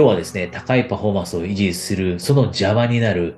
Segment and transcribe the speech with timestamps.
[0.00, 3.36] 今日はですね、高いパフォーマンスを維持する、その邪魔になる、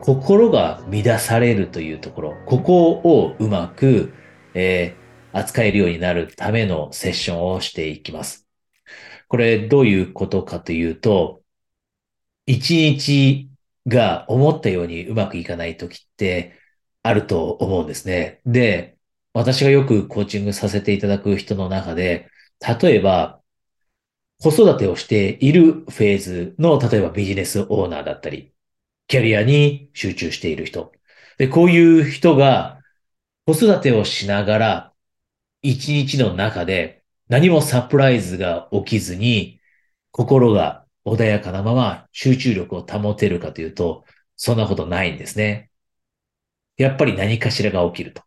[0.00, 4.12] 心が乱されるというところ、ここをうまく、
[4.54, 8.48] えー、扱えるようになるためのセッションをしていきます。
[9.28, 11.42] これどういうことかというと、
[12.44, 13.48] 一日
[13.86, 16.54] が思ったようにうまくいかない時って
[17.04, 18.40] あると思うんですね。
[18.46, 18.96] で、
[19.32, 22.28] 私がよくコーチングさせていただく人の中で、
[22.82, 23.39] 例えば、
[24.40, 28.54] 子育てをしているフェーズの、例えばビジネスオーナーだったり、
[29.06, 30.92] キャリアに集中している人。
[31.36, 32.80] で、こういう人が
[33.46, 34.92] 子育てをしながら、
[35.62, 39.60] 一日の中で何もサプライズが起きずに、
[40.10, 44.04] 心が穏やかなまま集中力を保てるかというと、
[44.36, 45.70] そんなことないんですね。
[46.78, 48.22] やっぱり何かしらが起きると。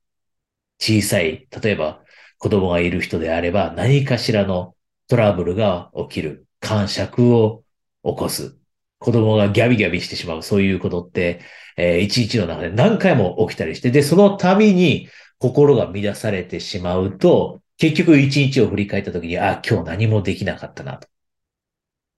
[0.79, 2.03] 小さい、例えば
[2.37, 4.75] 子供がいる人であれば何かしらの
[5.13, 6.47] トラブルが起きる。
[6.59, 7.63] 感触を
[8.03, 8.57] 起こす。
[8.97, 10.41] 子供がギャビギャビしてしまう。
[10.41, 11.41] そういうことって、
[11.77, 21.07] えー、一日の中で何回も起きたりして、で、その度に心が乱されてしまうと、結局一日を振り返った時に、あ、今日何もできなかったなと。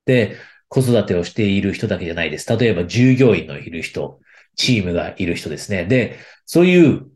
[0.05, 0.37] で、
[0.69, 2.55] 子育てをしている人だけじゃないです。
[2.55, 4.21] 例えば従業員のいる人、
[4.55, 5.83] チームがいる人ですね。
[5.83, 7.07] で、そういう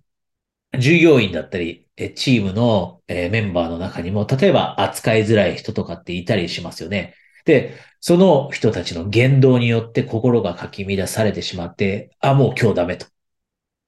[0.77, 7.15] 従業員だったり、チームのメンバーの中にも、例えば扱いづらい人とかっていたりしますよね。
[7.45, 13.07] で、その人たちの言動によって心がかき乱されてしまって、あ、もう今日ダメと。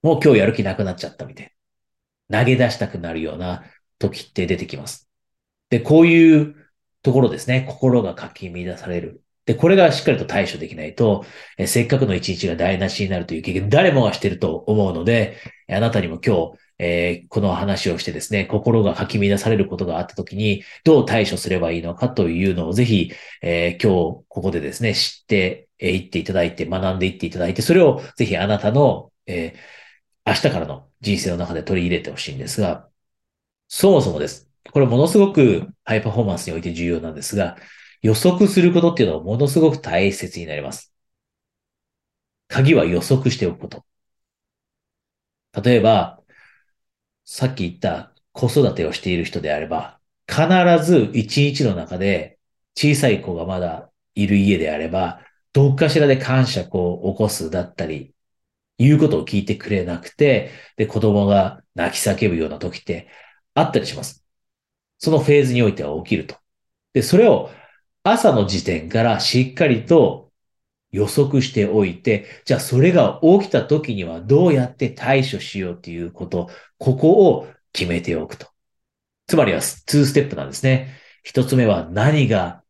[0.02, 1.54] もう今日やる気なくなっちゃったみたい
[2.30, 2.40] な。
[2.40, 3.64] 投げ出したくなるような
[4.00, 5.10] 時って出てきます。
[5.70, 6.56] で、こういう
[7.04, 7.66] ところですね。
[7.68, 9.24] 心がかき乱される。
[9.46, 11.26] で、これがしっかりと対処できないと、
[11.58, 15.38] えせっかくの一日が台無しになるという経験、誰もがしてると思うので、
[15.70, 23.12] あなたにも今日、えー、この話をしてですね、心がかき乱されることがあったときに、どう対処すればいいのかというのをぜひ、
[23.44, 32.90] えー、今日ここでですね、知っていっていただいて、学んでいっていただいて、それをぜひあなたの、えー、明日からの人生の中で取り入れてほしいんですが、
[33.68, 34.50] そもそもです。
[34.72, 37.58] これものすごくハイパフォーマンスにおいて重要なんですが、
[38.02, 40.92] 予測することっていうのはものすごく大切になります。
[42.48, 43.86] 鍵は予測しておくこと。
[45.64, 46.21] 例えば、
[47.34, 50.46] さっき言った子育てをしている人であれば、必
[50.84, 52.38] ず一日の中で
[52.76, 55.22] 小さい子がまだいる家であれば、
[55.54, 58.14] どっかしらで感触を起こすだったり、
[58.78, 63.08] 言うことを聞いてくれなくて、で、子供が泣き叫ぶような時って
[63.54, 64.26] あったりします。
[64.98, 66.36] そのフェーズにおいては起きると。
[66.92, 67.50] で、それを
[68.04, 70.31] 朝の時点からしっかりと
[70.92, 78.48] 予測しておいて、じゃあそれが起きた時にはどうやって対処しようということ、ここを決めておくと。
[79.28, 80.90] つまりは2ステップなんですね。
[81.24, 82.64] 一つ目は何が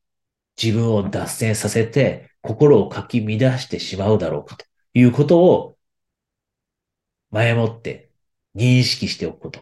[0.62, 5.78] 自分を脱線させて心をかき乱してしまうだろうかということを
[7.32, 8.10] 前もって
[8.56, 9.62] 認識しておくこと。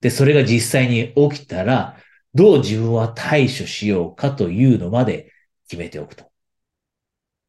[0.00, 1.96] で、それが実際に起きたら、
[2.34, 5.32] どう自分は対処しようかというのまで
[5.68, 6.30] 決めておくと。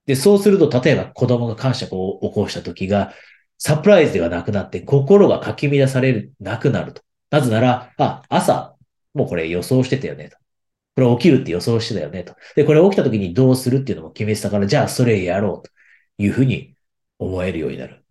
[0.07, 3.13] で、そうすると、例えば子供が感触を起こした時が、
[3.59, 7.01] サプライズではなくなって、心がかき乱される、なくなると。
[7.29, 8.75] なぜなら、あ、朝、
[9.13, 10.37] もうこれ予想してたよねと。
[10.95, 12.35] これ起きるって予想してたよねと。
[12.55, 15.71] で、これ起きた時にどうするっていうのも決めてたから、じゃあそれやろうと
[16.17, 16.75] いうふうに
[17.19, 18.03] 思えるようになる。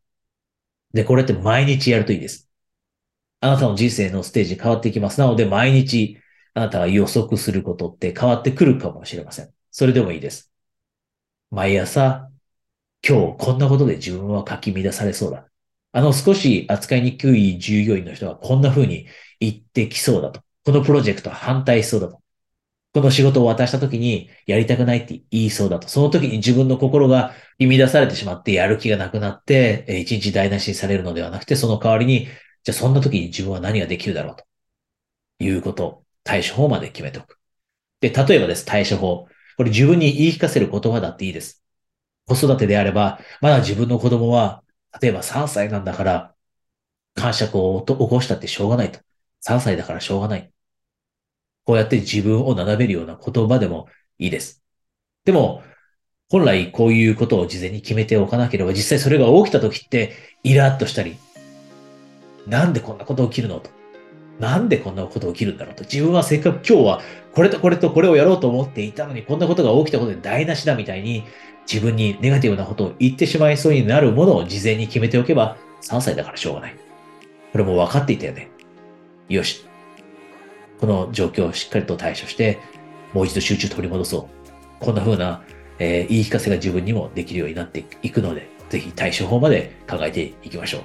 [0.92, 2.50] で、これって毎日やるといいです。
[3.40, 5.20] あなたの人生のステージ変わっていきます。
[5.20, 6.18] なので、毎日
[6.54, 9.50] あなたが予測することって変わってくるかもしれません。
[9.70, 10.52] それでもいいです。
[11.50, 12.30] 毎朝、
[13.06, 15.48] 今日こんなことで自分はかき乱されそうだ。
[15.92, 19.06] あの少し扱いにくい従業員の人はこんな風に
[19.40, 20.42] 言ってきそうだと。
[20.64, 22.20] このプロジェクト反対しそうだと。
[22.94, 25.88] この仕事を渡した時にやりたくないって言いそうだと。
[25.88, 32.26] その時に自分の心が意味出されてしまってやる気がなくなって、一日台無しにされるのではなくて、その代わりに、
[32.64, 34.44] じゃあそんな時に自分は何ができるだろうと
[35.38, 37.38] いうこと対処法まで決めておく。
[38.00, 39.28] で、例えばです、対処法。
[39.56, 41.64] これ自分に言い聞かせる言葉だっていいです。
[42.26, 44.62] 子育てであれば、まだ自分の子供は、
[45.00, 46.34] 例えば3歳なんだから、
[47.14, 49.00] 感触を起こしたってしょうがないと。
[49.40, 50.50] 3歳だからしょうがない。
[51.64, 53.88] こうやって自分を学べるような言葉でも
[54.18, 54.62] いいです。
[55.24, 55.62] でも、
[56.28, 61.16] 本来こういうことを事前に決めておかなければ、実際それが起きた時って、イラッとしたり、
[62.46, 63.70] なんでこんなこと起きるのと。
[64.38, 65.84] なんでこんなこと起きるんだろうと。
[65.84, 67.00] 自分はせっかく今日は
[67.32, 71.24] これとこれとこれをやろうと思っていたのに、こんなことが起きたことで台無しだみたいに、
[71.70, 76.76] 自分にネガティブなことを言ってしまいそうになるものを事前に決めておけば、3歳だからしょうがない。
[77.52, 78.48] これも分かっていたよね。
[79.28, 79.66] よし。
[80.80, 82.58] この状況をしっかりと対処して、
[83.12, 84.28] もう一度集中取り戻そ
[84.80, 84.84] う。
[84.84, 85.42] こんな風な
[85.78, 90.80] えー言い聞かせが自分にもできるようになっていくので、ぜひ対処法まで考えていきましょう。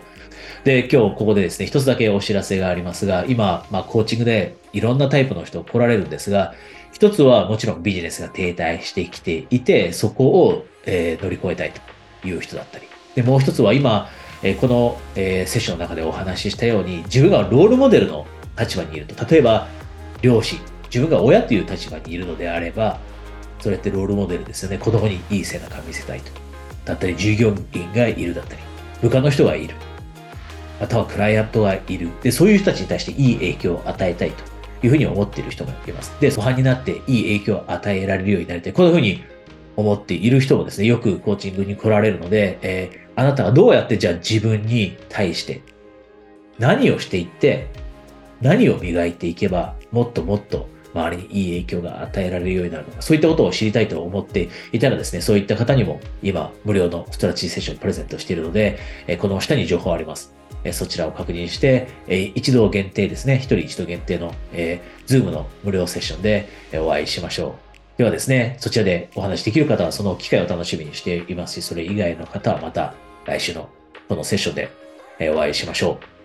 [0.63, 6.54] で、今日ここでですね、一つだけお知らせがありますが、今、まあ、コーチングでいろんなタイプの人来られるんですが、
[6.94, 12.88] 一つはもちろんビジネスが停滞してきていて、そこを、えー乗り越えたいという人だったり。
[13.16, 14.10] で、もう一つは今、
[14.44, 18.28] えーこの、えーセッションの中でお話ししたように、自分がロールモデルの
[18.60, 19.68] 立場にいると、例えば、
[20.22, 23.00] 両親、自分が親という立場にいるのであれば、
[23.60, 24.78] それってロールモデルですよね。
[24.78, 26.41] 子供にいい背中見せたいと。
[26.86, 28.62] だったり、従業員がいるだったり、
[29.01, 29.75] 部下の人がいる。
[30.80, 32.10] またはクライアントがいる。
[32.24, 34.44] で、そういう人たちに対していい影響を与えたいと
[34.83, 36.12] いうふうに思っている人もいます。
[36.19, 38.74] で、初版になっていい影響を与えられるようになりたい。
[38.74, 39.24] こういうふうに
[39.75, 45.62] 思っている人もですね、よくコーチングに来られるので、えーあなたがどうやってじゃあ自分に対して
[46.60, 47.68] 何をしていって、
[48.39, 58.78] 何を磨いていけば、もっともっと周りにいい影響が与えられるようになるのか、そういったことを知りたいと思っていたらですね、そういった方にも今、無料のストラテジーセッションをプレゼントしているので、
[59.20, 60.34] この下に情報あります。
[60.74, 61.88] そちらを確認して、
[62.36, 67.56] 一度限定ですね、一人一度限定の、えー、Zoom の無料セッションでお会いしましょ
[67.96, 67.98] う。
[67.98, 72.94] ではですね、そちらでお話しできる方はその機会を楽しみにしていますし、それ以外の方はまた
[73.26, 73.70] 来週の
[74.08, 74.70] このセッションで
[75.34, 76.20] お会いしましょう。